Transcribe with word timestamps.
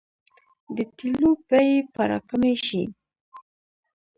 د 0.75 0.77
تیلو 0.97 1.31
بیې 1.47 1.71
به 1.93 2.03
راکمې 2.11 2.53
شي؟ 2.65 2.83